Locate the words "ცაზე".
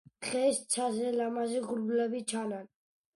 0.75-1.11